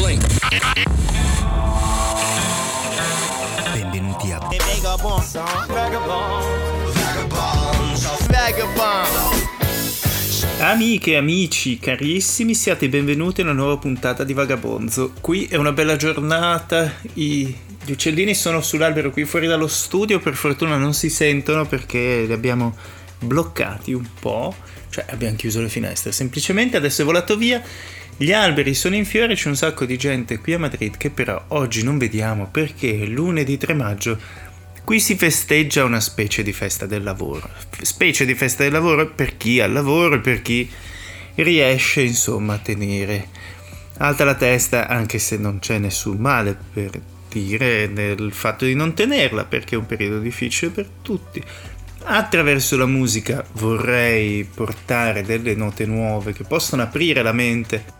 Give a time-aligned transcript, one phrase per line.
[0.00, 0.24] Blink.
[3.72, 4.48] Benvenuti a
[10.60, 15.12] Amiche e amici carissimi, siate benvenuti a una nuova puntata di Vagabonzo.
[15.20, 17.54] Qui è una bella giornata, i,
[17.84, 22.32] gli uccellini sono sull'albero qui fuori dallo studio, per fortuna non si sentono perché li
[22.32, 22.74] abbiamo
[23.18, 24.54] bloccati un po',
[24.88, 27.62] cioè abbiamo chiuso le finestre, semplicemente adesso è volato via.
[28.22, 31.42] Gli alberi sono in fiore, c'è un sacco di gente qui a Madrid che però
[31.48, 34.18] oggi non vediamo perché lunedì 3 maggio
[34.84, 37.48] Qui si festeggia una specie di festa del lavoro,
[37.80, 40.70] specie di festa del lavoro per chi ha lavoro e per chi
[41.36, 43.28] riesce insomma a tenere
[43.96, 48.92] alta la testa anche se non c'è nessun male per dire nel fatto di non
[48.92, 51.42] tenerla perché è un periodo difficile per tutti.
[52.02, 57.98] Attraverso la musica vorrei portare delle note nuove che possono aprire la mente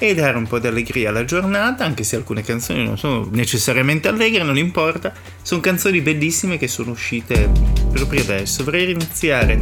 [0.00, 4.06] e dare un po' di allegria alla giornata, anche se alcune canzoni non sono necessariamente
[4.06, 7.50] allegre, non importa, sono canzoni bellissime che sono uscite
[7.92, 8.62] proprio adesso.
[8.62, 9.58] Vorrei iniziare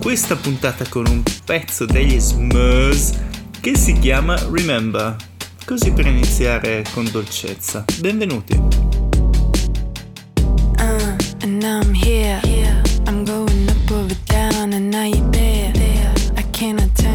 [0.00, 3.18] questa puntata con un pezzo degli Smurfs
[3.60, 5.16] che si chiama Remember,
[5.66, 7.84] così per iniziare con dolcezza.
[7.98, 8.54] Benvenuti.
[10.78, 12.40] Uh, and I'm here.
[13.06, 16.12] I'm going up over down, and now you're there.
[16.36, 17.05] I cannot turn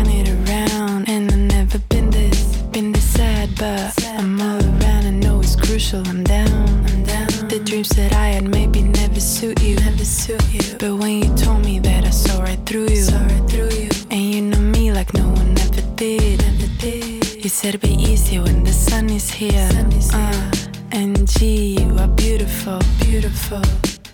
[5.82, 6.08] crucial.
[6.08, 6.68] I'm down.
[6.86, 7.48] I'm down.
[7.48, 10.62] The dreams that I had maybe never suit you, never suit you.
[10.78, 13.90] But when you told me that, I saw right through you, saw right through you.
[14.09, 17.44] And you know me like no one ever did, never did.
[17.44, 19.70] You said it'd be easier when the sun is here.
[19.72, 20.22] Sun is here.
[20.22, 20.52] Uh,
[20.92, 23.62] and gee, you are beautiful, beautiful.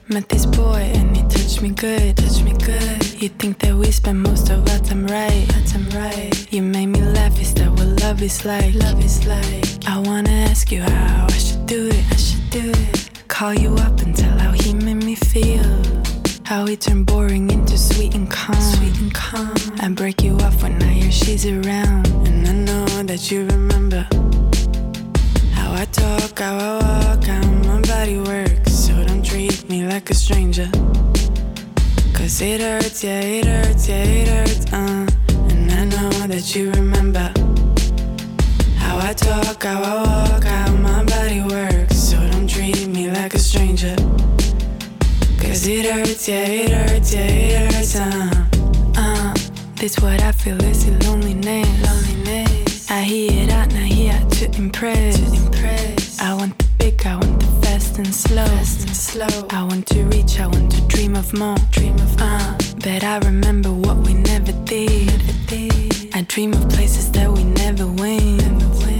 [0.09, 3.21] Met this boy and he touched me good, touched me good.
[3.21, 6.31] You think that we spend most of our time right, our time right.
[6.53, 7.76] You made me laugh, is that
[8.07, 8.73] love is like?
[8.75, 9.85] Love is like.
[9.85, 13.09] I wanna ask you how I should do it, I should do it.
[13.27, 15.69] Call you up and tell how he made me feel.
[16.45, 18.61] How he turned boring into sweet and calm.
[18.75, 19.57] Sweet and calm.
[19.81, 22.07] I break you off when I hear she's around.
[22.27, 24.07] And I know that you remember
[25.51, 28.71] how I talk, how I walk, how my body works.
[28.71, 30.69] So don't treat me like a stranger.
[32.15, 35.05] Cause it hurts, yeah, it hurts, yeah, it hurts, uh.
[35.49, 37.36] And I know that you remember
[39.07, 41.95] I talk, how I walk, how my body works.
[41.95, 43.95] So don't treat me like a stranger.
[45.39, 48.45] Cause it hurts, yeah, it hurts, yeah, it hurts, uh.
[48.97, 49.33] uh.
[49.75, 51.69] This what I feel is the loneliness.
[51.87, 52.91] loneliness.
[52.91, 55.15] I hear it out, now here to impress.
[55.15, 56.19] to impress.
[56.19, 58.45] I want the big, I want the fast and slow.
[58.45, 59.47] Fast and slow.
[59.51, 61.55] I want to reach, I want to dream of more.
[61.71, 62.15] Dream of.
[62.19, 65.07] Uh, but I remember what we never did.
[65.07, 66.13] Never did.
[66.13, 68.41] I dream of places that we never went.
[68.41, 68.96] Never went.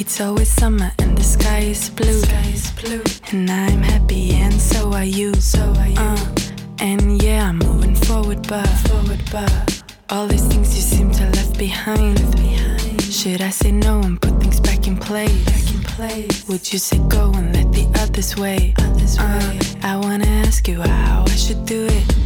[0.00, 2.20] It's always summer and the sky is blue.
[2.22, 3.02] Sky is blue.
[3.32, 5.34] And I'm happy and so are you.
[5.34, 5.98] So are you.
[5.98, 6.34] Uh,
[6.78, 11.58] and yeah, I'm moving forward, but forward, but all these things you seem to left
[11.58, 12.18] behind.
[12.18, 13.02] Left behind.
[13.02, 15.44] Should I say no and put things back in place?
[15.44, 16.48] Back in place.
[16.48, 18.72] Would you say go and let the others wait?
[18.80, 19.84] Others uh, wait.
[19.84, 22.16] I wanna ask you how I should do it.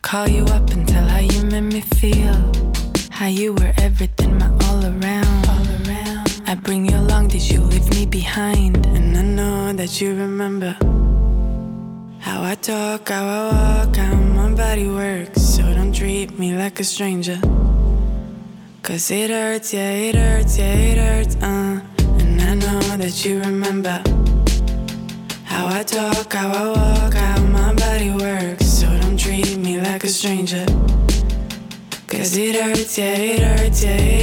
[0.00, 2.50] Call you up and tell how you made me feel.
[3.10, 4.62] How you were everything, my all around.
[4.62, 4.71] All around.
[6.52, 8.84] I bring you along, did you leave me behind?
[8.88, 10.76] And I know that you remember.
[12.20, 15.40] How I talk, how I walk, how my body works.
[15.40, 17.40] So don't treat me like a stranger.
[18.82, 21.80] Cause it hurts, yeah, it hurts, yeah, it hurts, uh.
[22.20, 24.02] And I know that you remember.
[25.44, 28.66] How I talk, how I walk, how my body works.
[28.66, 30.66] So don't treat me like a stranger.
[32.08, 34.21] Cause it hurts, yeah, it hurts, yeah, it hurts,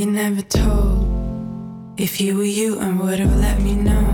[0.00, 4.08] you never told, if you were you and would have let me know.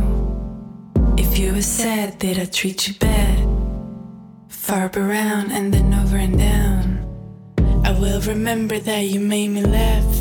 [1.16, 3.38] If you were sad, did I treat you bad?
[4.48, 6.84] Far up around and then over and down.
[7.84, 10.12] I will remember that you made me laugh.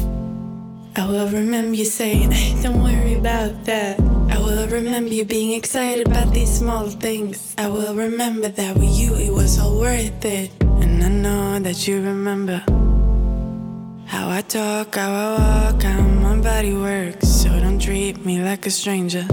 [0.97, 3.99] I will remember you saying, hey, don't worry about that.
[4.29, 7.55] I will remember you being excited about these small things.
[7.57, 10.51] I will remember that with you it was all worth it.
[10.61, 12.63] And I know that you remember.
[14.15, 17.27] How I talk, how I walk, how my body works.
[17.27, 19.25] So don't treat me like a stranger.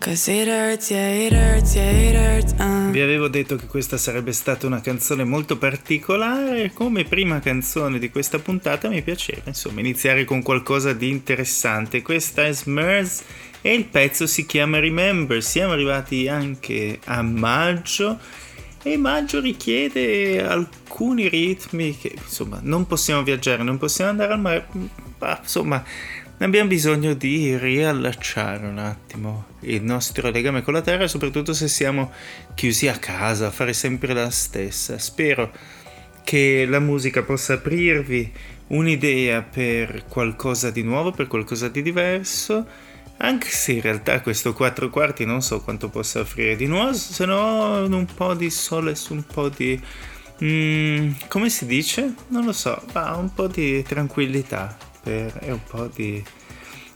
[0.00, 2.54] Cause it hurts, yeah, it hurts, yeah, it hurts.
[2.58, 2.90] Uh.
[2.90, 6.72] Vi avevo detto che questa sarebbe stata una canzone molto particolare.
[6.74, 12.02] Come prima canzone di questa puntata mi piaceva, insomma, iniziare con qualcosa di interessante.
[12.02, 13.22] Questa è Smurs
[13.60, 15.40] e il pezzo si chiama Remember.
[15.40, 18.18] Siamo arrivati anche a maggio
[18.88, 24.66] e maggio richiede alcuni ritmi che, insomma, non possiamo viaggiare, non possiamo andare al mare,
[25.18, 25.82] ma insomma
[26.38, 32.12] abbiamo bisogno di riallacciare un attimo il nostro legame con la terra, soprattutto se siamo
[32.54, 34.98] chiusi a casa, a fare sempre la stessa.
[34.98, 35.52] Spero
[36.22, 38.32] che la musica possa aprirvi
[38.68, 42.64] un'idea per qualcosa di nuovo, per qualcosa di diverso,
[43.18, 47.24] anche se in realtà questo 4 quarti non so quanto possa offrire di nuovo, se
[47.24, 49.80] no un po' di sole su un po' di...
[50.42, 52.14] Mm, come si dice?
[52.28, 56.22] Non lo so, ma un po' di tranquillità per, e un po' di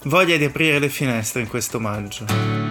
[0.05, 2.70] voglia di aprire le finestre in questo maggio.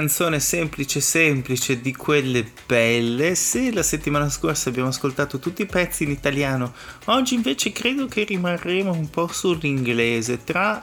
[0.00, 3.34] Canzone semplice semplice di quelle belle.
[3.34, 6.72] Se la settimana scorsa abbiamo ascoltato tutti i pezzi in italiano,
[7.06, 10.82] oggi invece credo che rimarremo un po' sull'inglese tra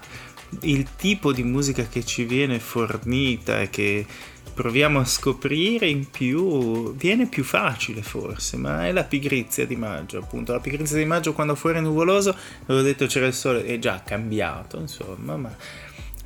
[0.61, 4.05] il tipo di musica che ci viene fornita e che
[4.53, 10.19] proviamo a scoprire in più viene più facile forse, ma è la pigrizia di maggio,
[10.19, 13.79] appunto, la pigrizia di maggio quando fuori è nuvoloso, avevo detto c'era il sole, è
[13.79, 15.55] già cambiato, insomma, ma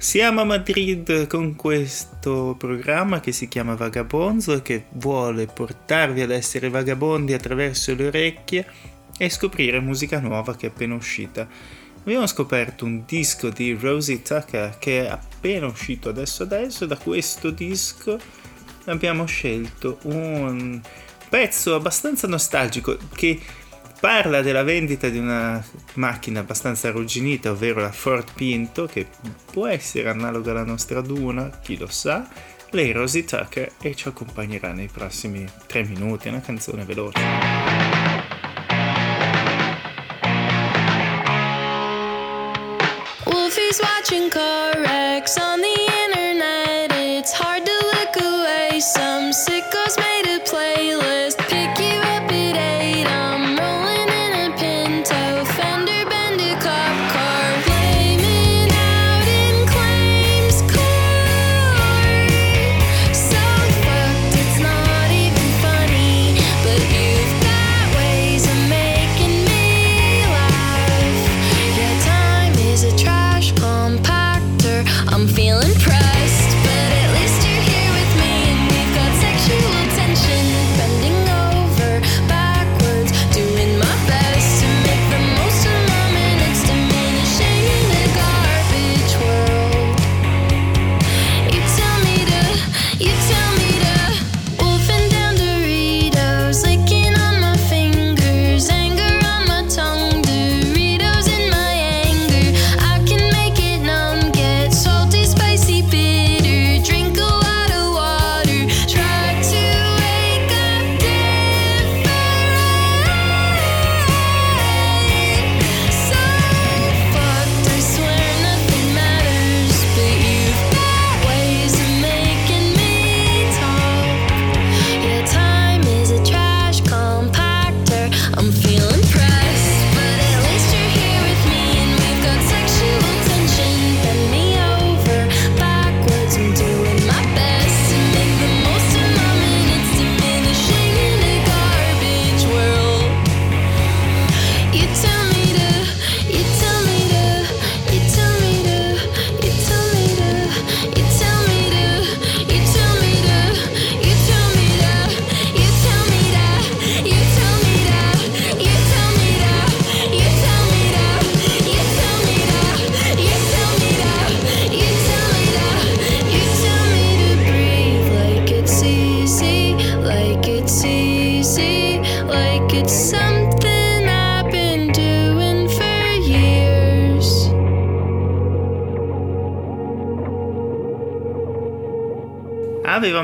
[0.01, 6.69] Siamo a Madrid con questo programma che si chiama Vagabonzo che vuole portarvi ad essere
[6.69, 8.65] vagabondi attraverso le orecchie
[9.15, 11.47] e scoprire musica nuova che è appena uscita.
[11.99, 17.51] Abbiamo scoperto un disco di Rosie Tucker che è appena uscito adesso adesso da questo
[17.51, 18.17] disco
[18.85, 20.81] abbiamo scelto un
[21.29, 23.39] pezzo abbastanza nostalgico che
[24.01, 29.05] parla della vendita di una macchina abbastanza arrugginita, ovvero la Ford Pinto, che
[29.51, 32.27] può essere analoga alla nostra Duna, chi lo sa.
[32.71, 37.21] Lei Rosie Tucker e ci accompagnerà nei prossimi tre minuti, una canzone veloce.
[43.25, 45.75] Wolfie's watching car wrecks on the
[46.07, 46.91] internet.
[46.91, 48.79] It's hard to look away.
[48.79, 49.60] Some sickos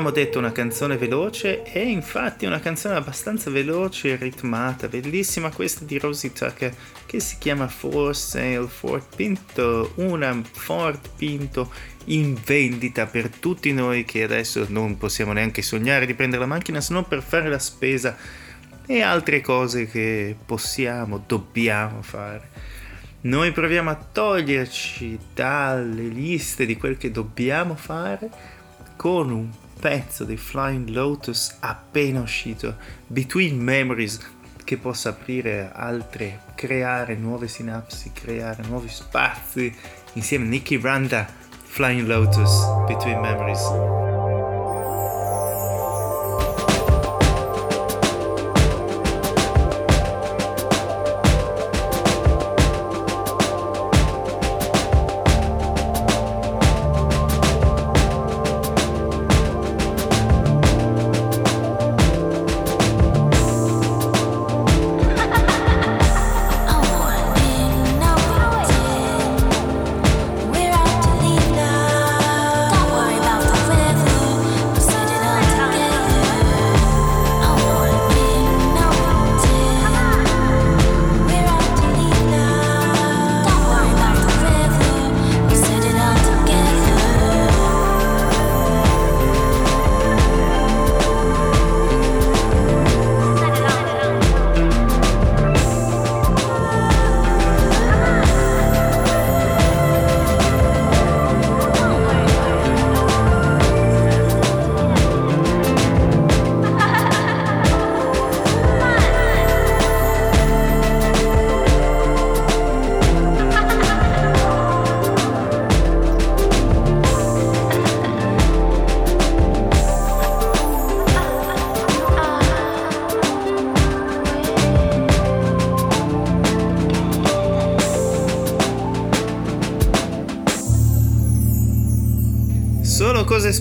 [0.08, 5.84] avevamo detto una canzone veloce e infatti una canzone abbastanza veloce e ritmata, bellissima questa
[5.84, 6.74] di Rosie Tucker
[7.04, 11.72] che si chiama For Sale Ford Pinto, una Ford Pinto
[12.06, 16.80] in vendita per tutti noi che adesso non possiamo neanche sognare di prendere la macchina
[16.80, 18.16] se non per fare la spesa
[18.86, 22.48] e altre cose che possiamo, dobbiamo fare.
[23.22, 28.30] Noi proviamo a toglierci dalle liste di quel che dobbiamo fare
[28.96, 34.18] con un pezzo dei Flying Lotus appena uscito, Between Memories,
[34.64, 39.74] che possa aprire altre, creare nuove sinapsi, creare nuovi spazi
[40.14, 41.26] insieme a Nicky Randa,
[41.62, 44.07] Flying Lotus, Between Memories.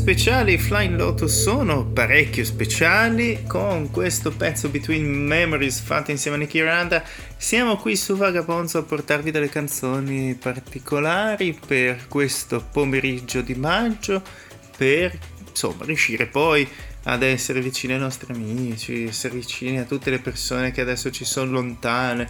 [0.08, 3.44] Speciali, Flying Lotus sono parecchio speciali.
[3.46, 7.04] Con questo pezzo Between Memories fatto insieme a Nicky Randa,
[7.36, 14.24] siamo qui su Vagabonzo a portarvi delle canzoni particolari per questo pomeriggio di maggio,
[14.78, 15.12] per
[15.50, 16.66] insomma riuscire poi
[17.04, 21.26] ad essere vicini ai nostri amici, essere vicini a tutte le persone che adesso ci
[21.26, 22.30] sono lontane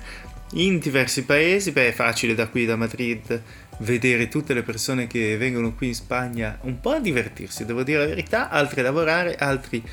[0.54, 1.72] in diversi paesi.
[1.72, 3.40] Beh, è facile da qui, da Madrid
[3.80, 8.00] vedere tutte le persone che vengono qui in Spagna un po' a divertirsi, devo dire
[8.00, 9.84] la verità, altri a lavorare, altri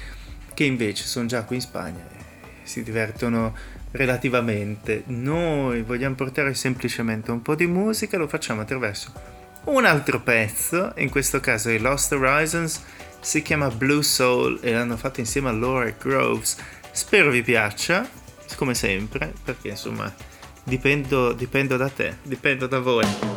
[0.54, 2.22] che invece sono già qui in Spagna e
[2.62, 3.54] si divertono
[3.92, 5.02] relativamente.
[5.06, 9.12] Noi vogliamo portare semplicemente un po' di musica, lo facciamo attraverso
[9.64, 12.82] un altro pezzo, in questo caso è Lost Horizons,
[13.20, 16.56] si chiama Blue Soul e l'hanno fatto insieme a Laura Groves.
[16.90, 18.06] Spero vi piaccia,
[18.56, 20.12] come sempre, perché insomma
[20.62, 23.33] dipendo, dipendo da te, dipendo da voi.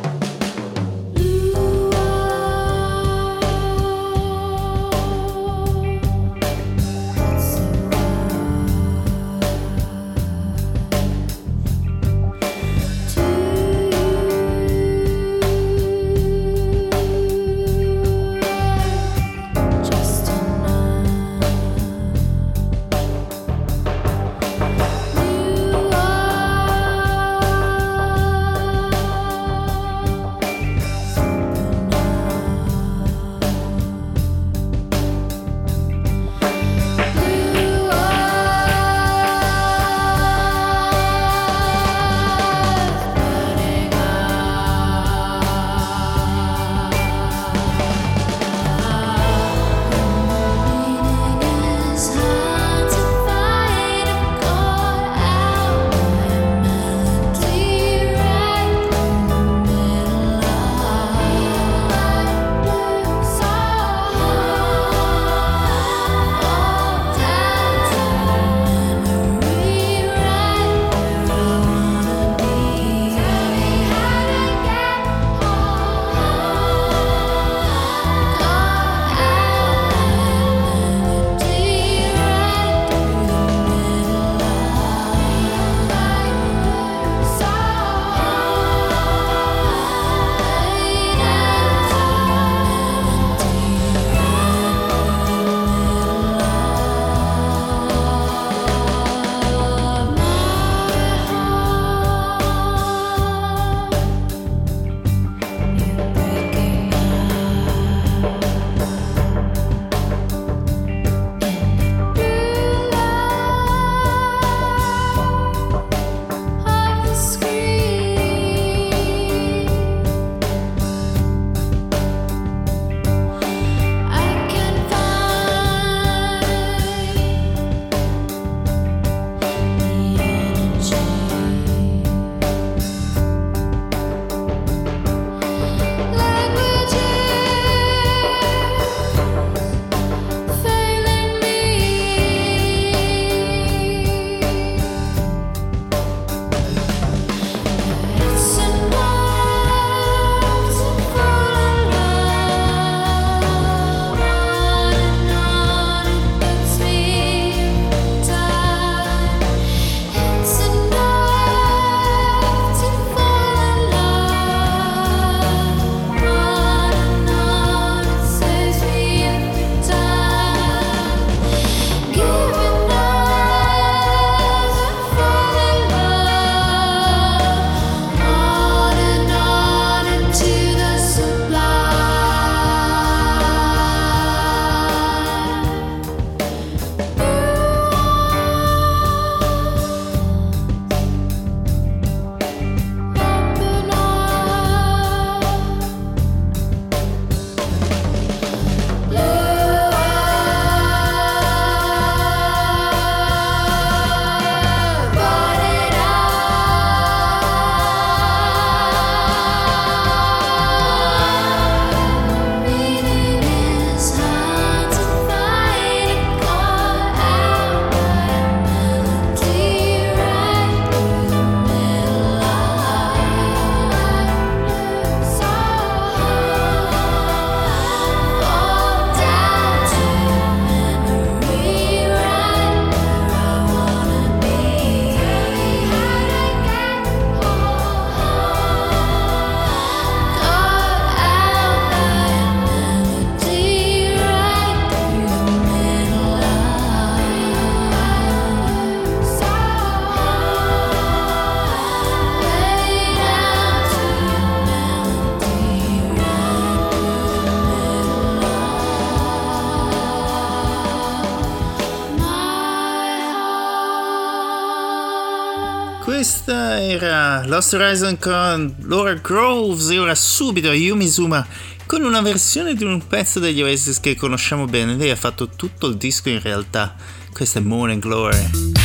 [267.48, 271.46] Lost Horizon con Laura Groves e ora subito Yumi Zuma
[271.86, 274.96] con una versione di un pezzo degli Oasis che conosciamo bene.
[274.96, 276.94] Lei ha fatto tutto il disco in realtà.
[277.32, 278.77] Questa è Morning Glory.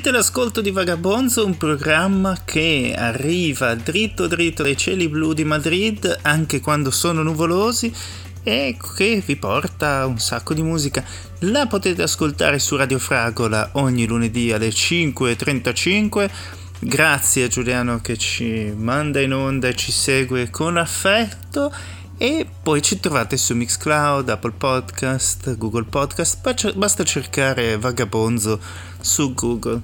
[0.00, 6.20] Siete all'ascolto di Vagabonzo, un programma che arriva dritto dritto dai cieli blu di Madrid
[6.22, 7.94] anche quando sono nuvolosi
[8.42, 11.04] e che vi porta un sacco di musica.
[11.40, 16.30] La potete ascoltare su Radio Fragola ogni lunedì alle 5.35.
[16.78, 21.70] Grazie a Giuliano che ci manda in onda e ci segue con affetto.
[22.16, 29.80] E poi ci trovate su Mixcloud, Apple Podcast, Google Podcast, basta cercare Vagabonzo su Google.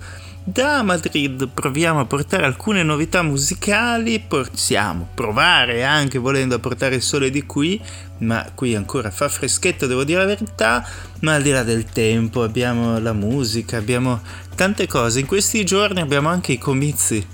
[0.48, 7.02] Da Madrid proviamo a portare alcune novità musicali, possiamo provare anche volendo a portare il
[7.02, 7.82] sole di qui,
[8.18, 10.88] ma qui ancora fa freschetto, devo dire la verità,
[11.22, 14.20] ma al di là del tempo abbiamo la musica, abbiamo
[14.54, 15.18] tante cose.
[15.18, 17.26] In questi giorni abbiamo anche i comizi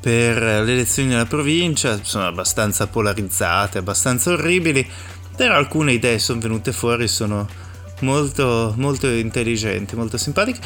[0.00, 4.88] per le elezioni della provincia, sono abbastanza polarizzate, abbastanza orribili,
[5.36, 7.46] però alcune idee sono venute fuori, sono
[8.00, 10.60] molto, molto intelligenti, molto simpatiche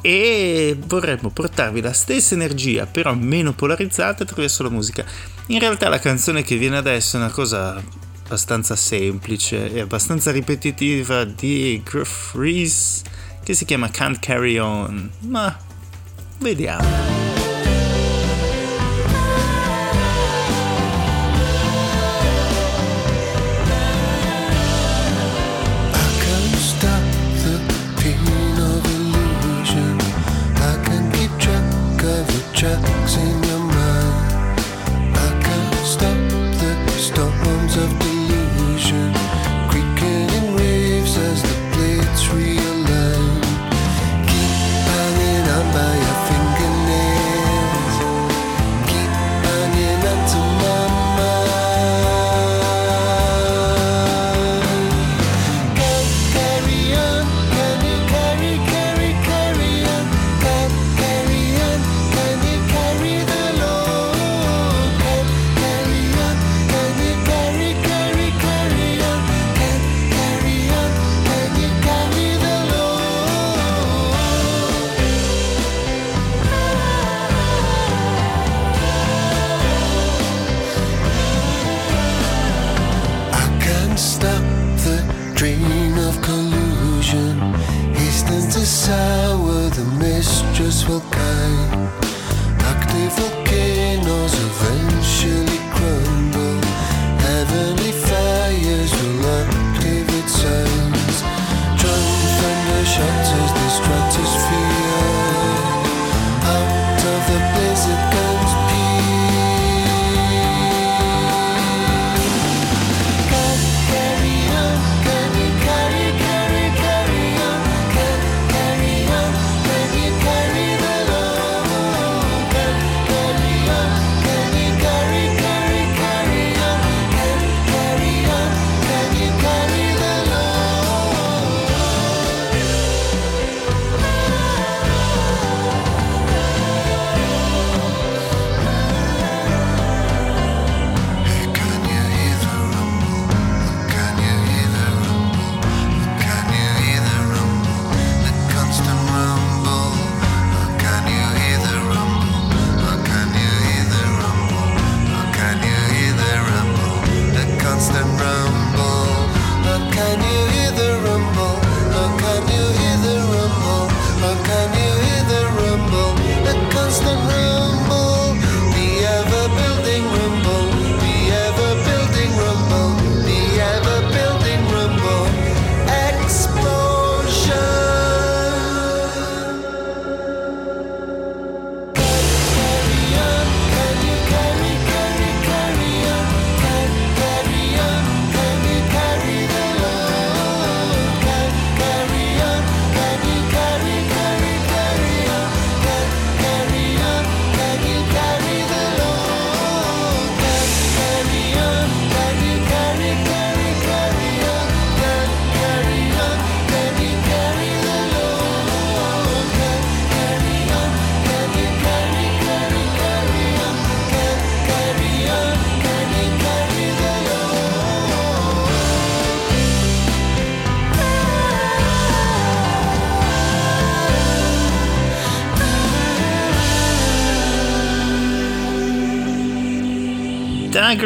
[0.00, 5.04] e vorremmo portarvi la stessa energia, però meno polarizzata attraverso la musica.
[5.46, 7.82] In realtà la canzone che viene adesso è una cosa
[8.24, 13.02] abbastanza semplice e abbastanza ripetitiva di Gruff Reese
[13.42, 15.58] che si chiama Can't Carry On, ma
[16.38, 17.49] vediamo.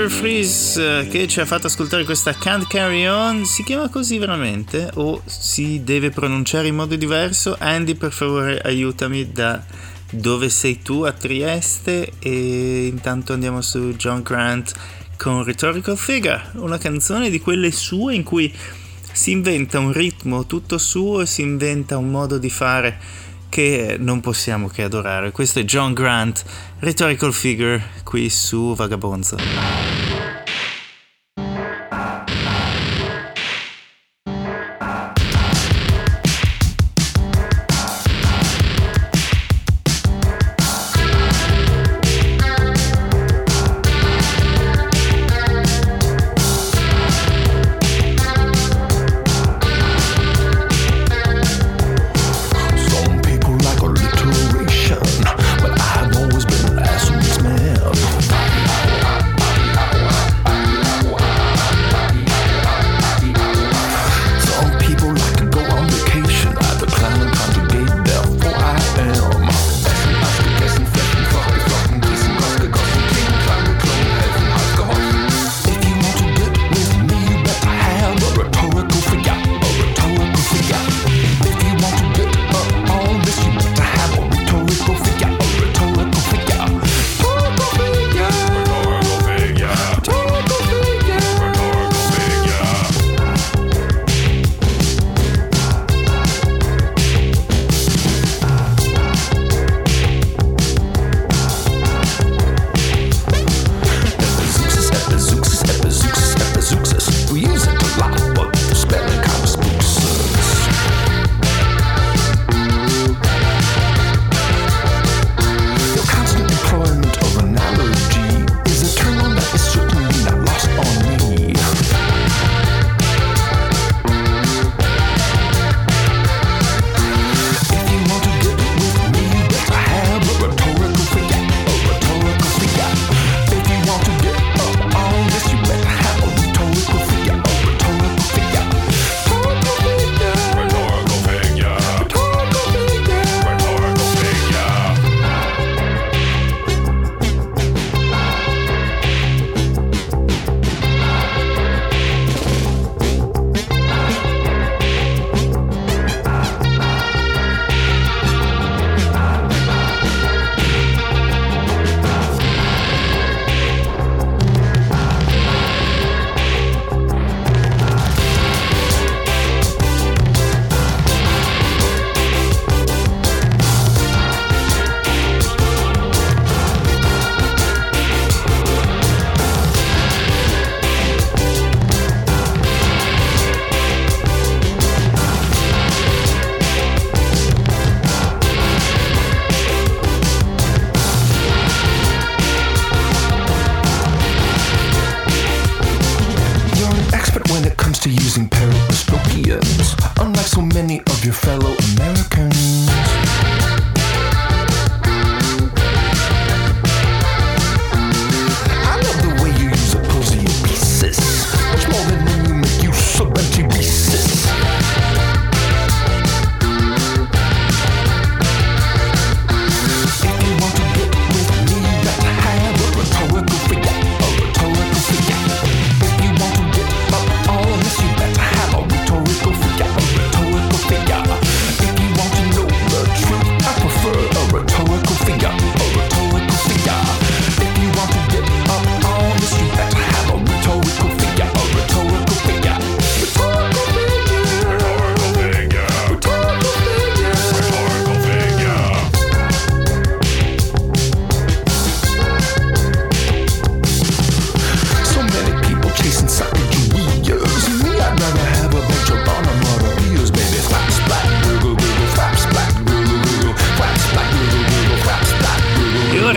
[0.04, 4.18] Tiger Freeze eh, che ci ha fatto ascoltare questa Can't Carry On si chiama così
[4.18, 7.56] veramente o si deve pronunciare in modo diverso?
[7.58, 9.64] Andy per favore aiutami da
[10.10, 14.72] dove sei tu a Trieste e intanto andiamo su John Grant
[15.16, 18.52] con Rhetorical Figure, una canzone di quelle sue in cui
[19.10, 22.98] si inventa un ritmo tutto suo e si inventa un modo di fare
[23.48, 25.30] che non possiamo che adorare.
[25.30, 26.44] Questo è John Grant,
[26.80, 29.93] Rhetorical Figure, qui su Vagabonzo.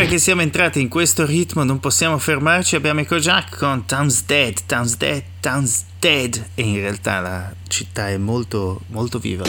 [0.08, 4.58] Che siamo entrati in questo ritmo non possiamo fermarci, abbiamo i Kojak con Town's Dead,
[4.66, 9.44] Town's Dead, Town's Dead e in realtà la città è molto molto viva.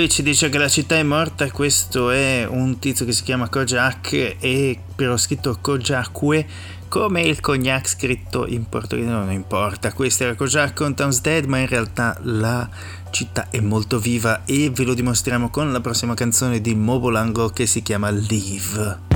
[0.00, 3.50] Lui ci dice che la città è morta, questo è un tizio che si chiama
[3.50, 6.46] Kojak e però scritto Kojakue
[6.88, 9.92] come il cognac scritto in portoghese non importa.
[9.92, 12.66] Questo era Kojak con Town's Dead, ma in realtà la
[13.10, 17.66] città è molto viva e ve lo dimostriamo con la prossima canzone di Mobolango che
[17.66, 19.09] si chiama Leave.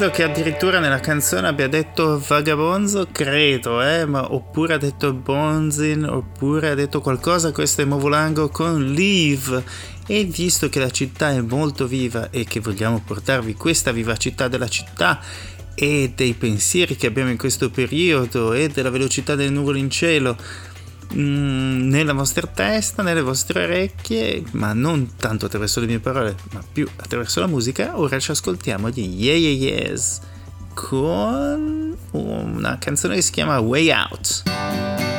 [0.00, 6.04] Credo che addirittura nella canzone abbia detto vagabonzo, credo, eh, ma oppure ha detto bonzin,
[6.04, 9.62] oppure ha detto qualcosa, questo è Movolango con Leave.
[10.06, 14.68] E visto che la città è molto viva e che vogliamo portarvi questa vivacità della
[14.68, 15.20] città
[15.74, 20.34] e dei pensieri che abbiamo in questo periodo e della velocità delle nuvole in cielo,
[21.14, 26.62] Mm, nella vostra testa, nelle vostre orecchie, ma non tanto attraverso le mie parole, ma
[26.72, 27.98] più attraverso la musica.
[27.98, 30.20] Ora ci ascoltiamo di Yeah Yeah Yes
[30.74, 35.09] con una canzone che si chiama Way Out.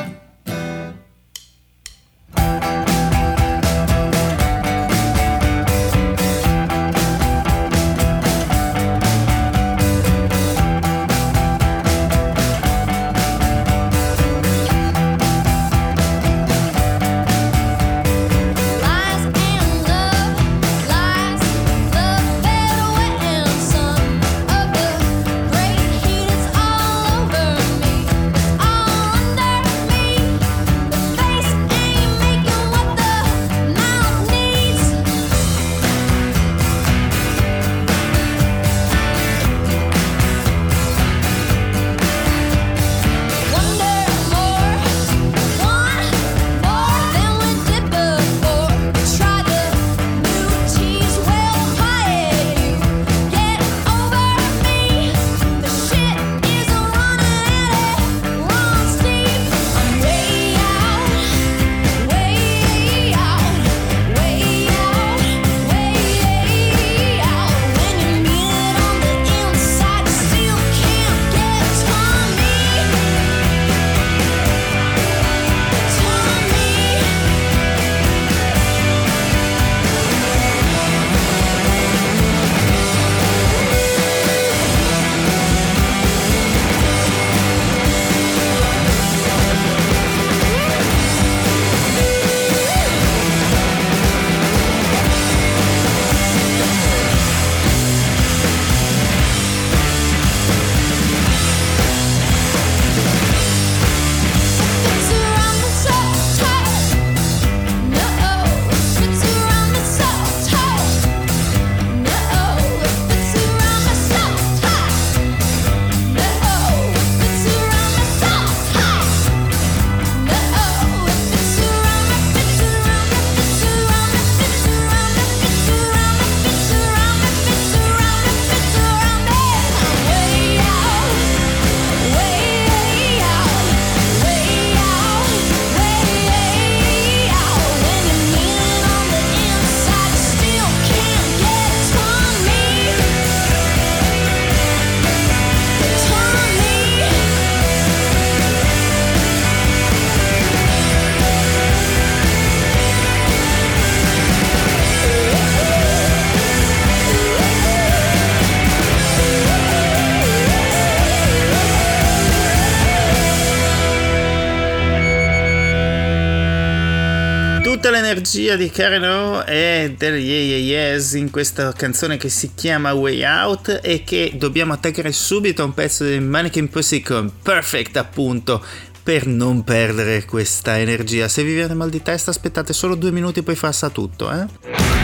[168.31, 172.93] L'energia di Karen O e del Yeah Yeah Yes in questa canzone che si chiama
[172.93, 177.97] Way Out e che dobbiamo attaccare subito a un pezzo di Mannequin Pussy con Perfect
[177.97, 178.63] appunto
[179.03, 181.27] per non perdere questa energia.
[181.27, 185.00] Se vi viene mal di testa aspettate solo due minuti e poi passa tutto, eh?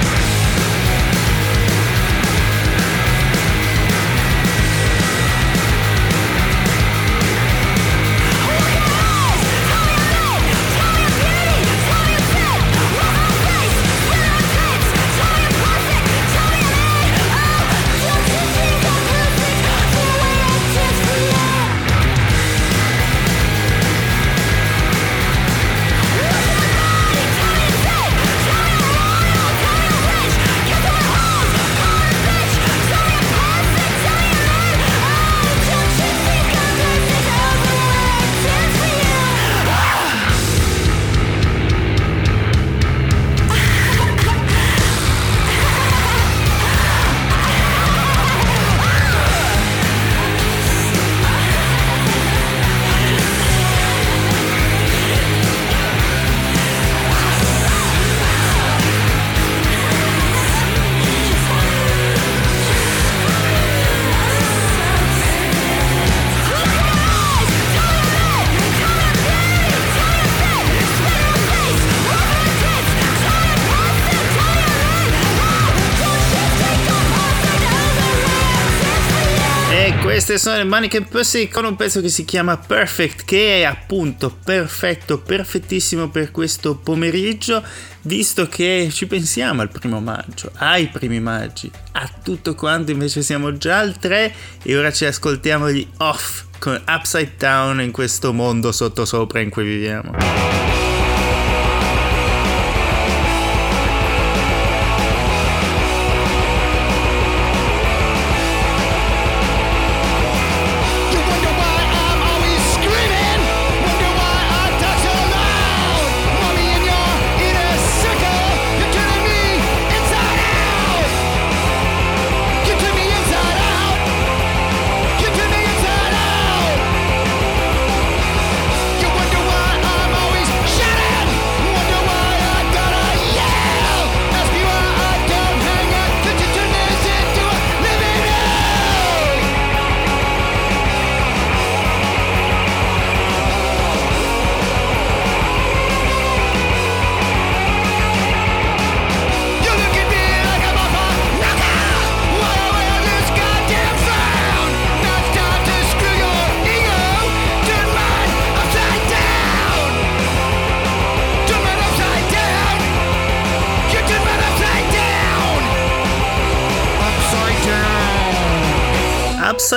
[80.37, 84.29] Queste sono le Maniche Pussy con un pezzo che si chiama Perfect, che è appunto
[84.29, 87.63] perfetto, perfettissimo per questo pomeriggio,
[88.01, 93.57] visto che ci pensiamo al primo maggio, ai primi maggi, a tutto quanto, invece siamo
[93.57, 98.71] già al 3 e ora ci ascoltiamo gli off con Upside Down in questo mondo
[98.71, 100.66] sottosopra in cui viviamo.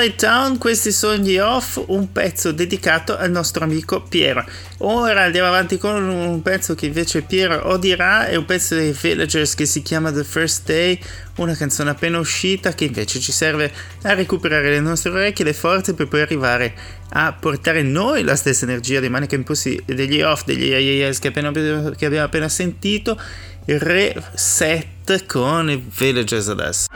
[0.01, 4.43] Upside Down, questi sono gli off, un pezzo dedicato al nostro amico Piero.
[4.79, 9.55] Ora andiamo avanti con un pezzo che invece Piero odirà, è un pezzo dei Villagers
[9.55, 10.99] che si chiama The First Day,
[11.37, 13.71] una canzone appena uscita che invece ci serve
[14.03, 16.73] a recuperare le nostre orecchie e le forze per poi arrivare
[17.11, 21.29] a portare noi la stessa energia dei Mannequin Pussy e degli off, degli AAS che,
[21.29, 23.21] appena, che abbiamo appena sentito,
[23.67, 26.87] reset con i Villagers adesso.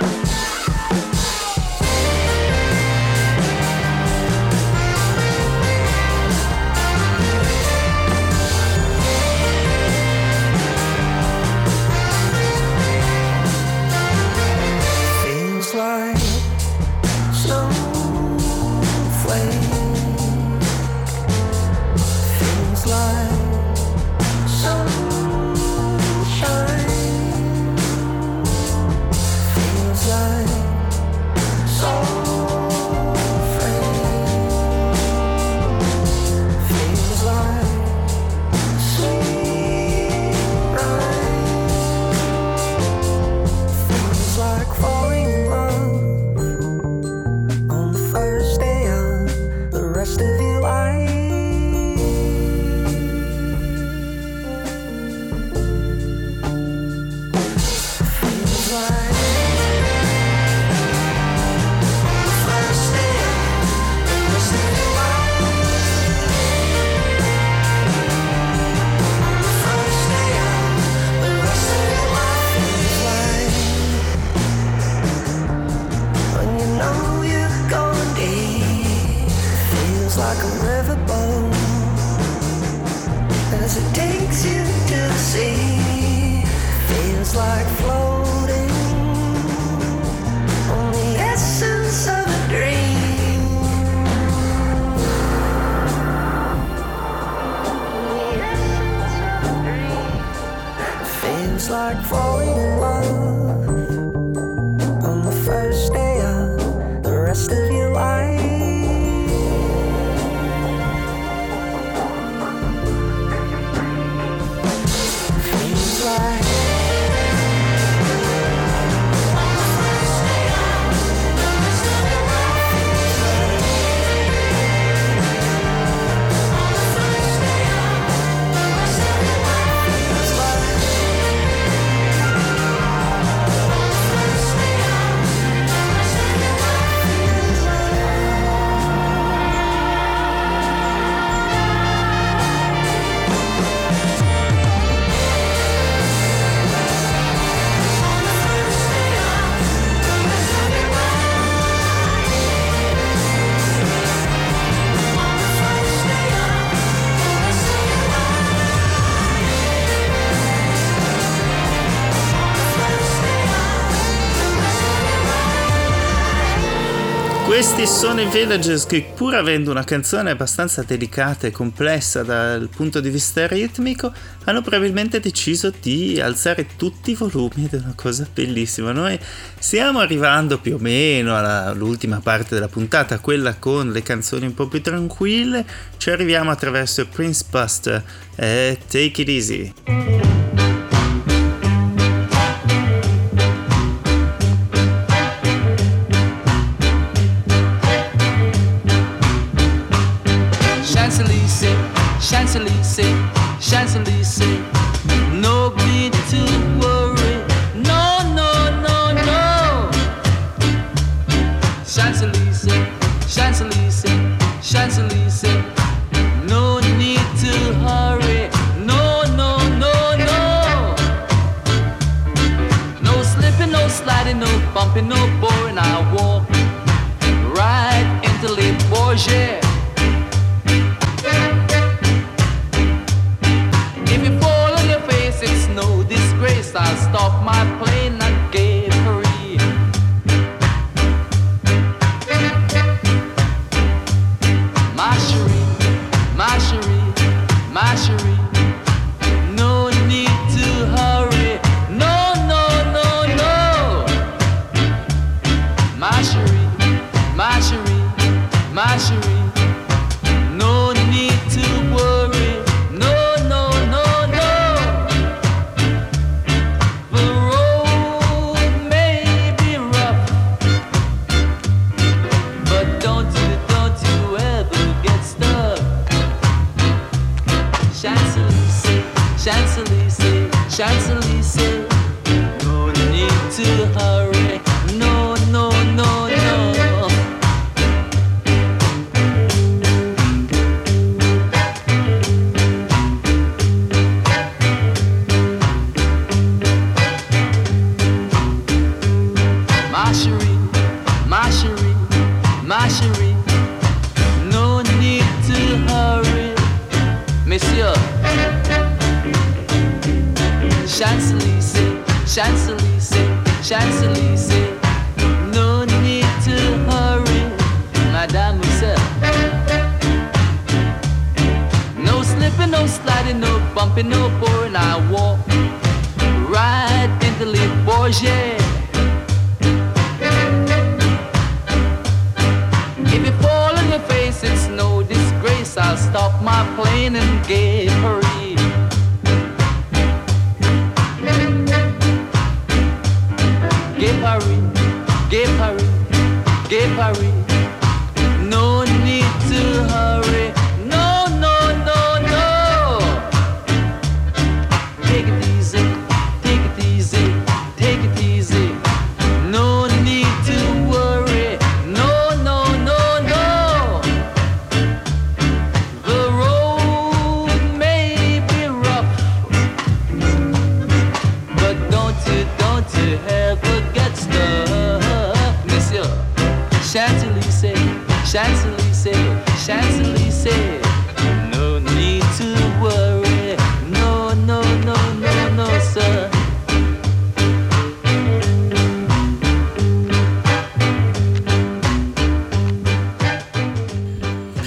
[167.65, 173.01] Questi sono i Villagers che pur avendo una canzone abbastanza delicata e complessa dal punto
[173.01, 174.13] di vista ritmico,
[174.45, 178.93] hanno probabilmente deciso di alzare tutti i volumi ed è una cosa bellissima.
[178.93, 179.19] Noi
[179.59, 184.69] stiamo arrivando più o meno all'ultima parte della puntata, quella con le canzoni un po'
[184.69, 185.65] più tranquille,
[185.97, 188.05] ci arriviamo attraverso Prince Buster
[188.37, 189.73] e Take It Easy.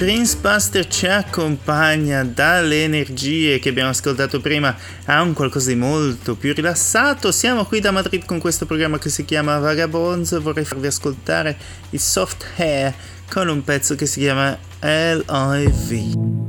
[0.08, 6.54] Buster ci accompagna dalle energie che abbiamo ascoltato prima a un qualcosa di molto più
[6.54, 7.30] rilassato.
[7.30, 11.58] Siamo qui da Madrid con questo programma che si chiama Vagabonds e vorrei farvi ascoltare
[11.90, 12.94] il soft hair
[13.30, 16.47] con un pezzo che si chiama LIV.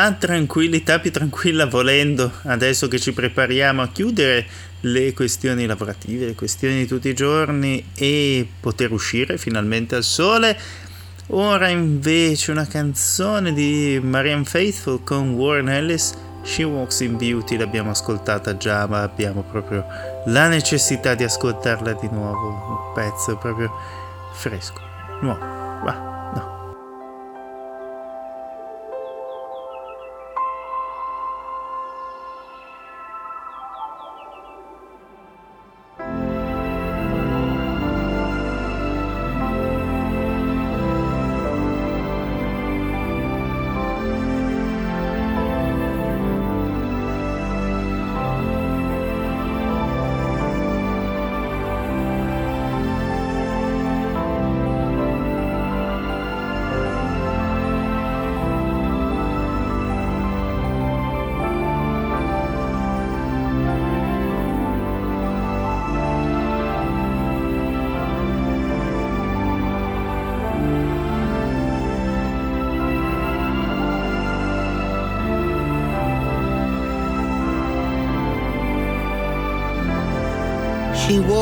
[0.00, 4.46] La tranquillità più tranquilla volendo adesso che ci prepariamo a chiudere
[4.80, 10.58] le questioni lavorative, le questioni di tutti i giorni e poter uscire finalmente al sole.
[11.32, 17.90] Ora invece una canzone di Marianne Faithful con Warren Ellis, She Walks in Beauty, l'abbiamo
[17.90, 19.84] ascoltata già ma abbiamo proprio
[20.26, 23.70] la necessità di ascoltarla di nuovo, un pezzo proprio
[24.32, 24.80] fresco,
[25.20, 25.49] nuovo,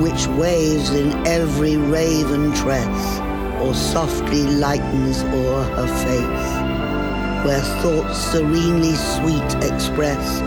[0.00, 3.20] which waves in every raven tress,
[3.60, 10.40] or softly lightens o'er her face, where thoughts serenely sweet express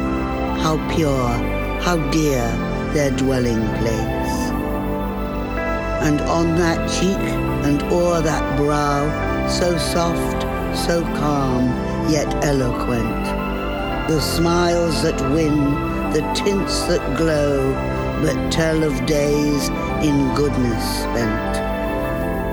[0.62, 1.30] how pure,
[1.82, 2.44] how dear
[2.94, 4.40] their dwelling place.
[6.02, 7.18] And on that cheek
[7.66, 10.44] and o'er that brow, so soft,
[10.78, 11.68] so calm,
[12.12, 13.26] yet eloquent,
[14.10, 15.58] the smiles that win,
[16.14, 17.74] the tints that glow,
[18.22, 19.70] but tell of days
[20.02, 21.58] in goodness spent.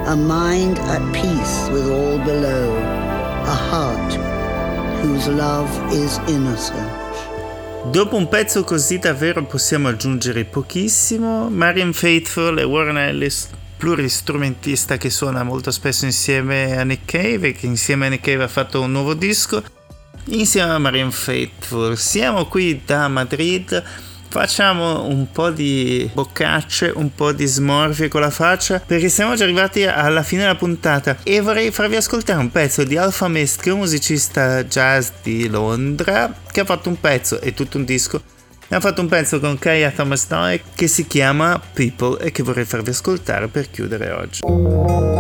[0.07, 2.77] A mind at peace with all below,
[3.45, 4.15] a heart
[5.03, 7.05] whose love is innocent.
[7.91, 11.49] Dopo un pezzo così davvero possiamo aggiungere pochissimo.
[11.49, 17.53] Marian Faithful e Warren Ellis, pluristrumentista che suona molto spesso insieme a Nick Cave e
[17.53, 19.63] che insieme a Nick Cave ha fatto un nuovo disco.
[20.31, 21.97] Insieme a Marian Faithful.
[21.97, 23.83] Siamo qui da Madrid
[24.29, 29.45] facciamo un po' di boccacce, un po' di smorfie con la faccia, perché siamo già
[29.45, 33.71] arrivati alla fine della puntata e vorrei farvi ascoltare un pezzo di Alpha Mist, che
[33.71, 38.23] è un musicista jazz di Londra, che ha fatto un pezzo e tutto un disco.
[38.69, 42.65] Ha fatto un pezzo con Kaya Thomas Noy che si chiama People e che vorrei
[42.65, 45.16] farvi ascoltare per chiudere oggi.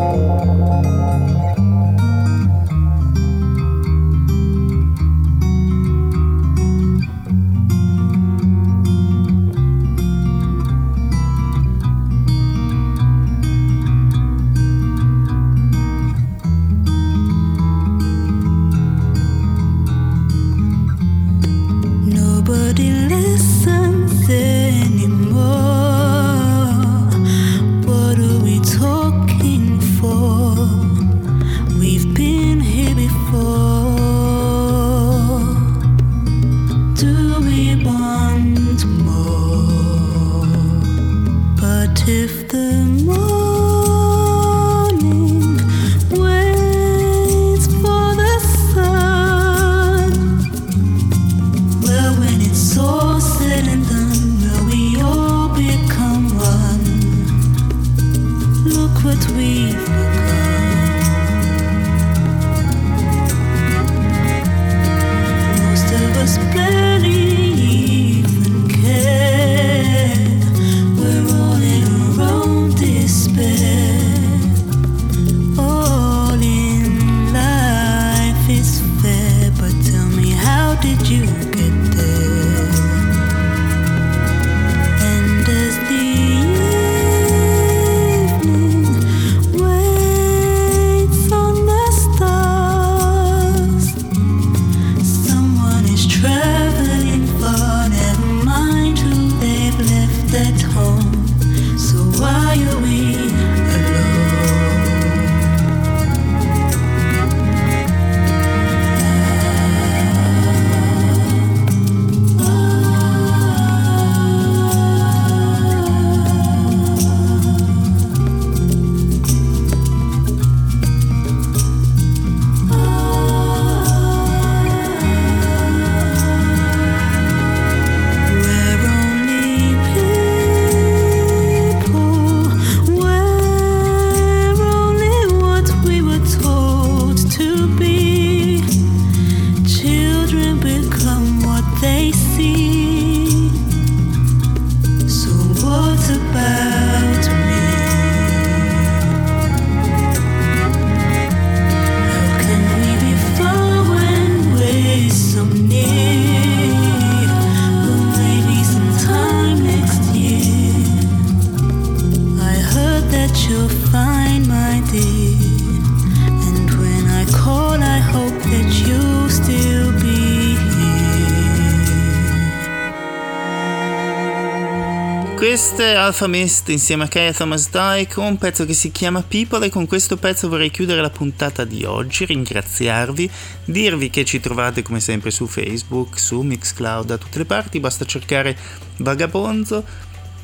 [176.28, 179.86] Mist insieme a Kaya Thomas Dye con un pezzo che si chiama People e con
[179.86, 183.28] questo pezzo vorrei chiudere la puntata di oggi, ringraziarvi,
[183.64, 188.04] dirvi che ci trovate come sempre su Facebook, su Mixcloud, da tutte le parti, basta
[188.04, 188.56] cercare
[188.98, 189.84] Vagabonzo,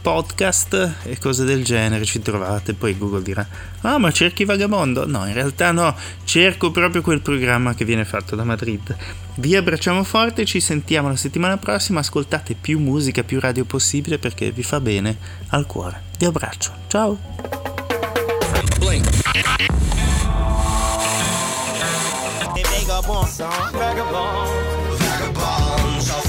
[0.02, 3.46] podcast e cose del genere ci trovate, poi Google dirà
[3.82, 5.06] ah ma cerchi Vagabondo?
[5.06, 8.94] No, in realtà no, cerco proprio quel programma che viene fatto da Madrid.
[9.36, 14.50] Vi abbracciamo forte, ci sentiamo la settimana prossima, ascoltate più musica, più radio possibile perché
[14.50, 15.16] vi fa bene
[15.48, 16.02] al cuore.
[16.18, 17.18] Vi abbraccio, ciao!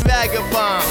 [0.03, 0.82] Vagabond.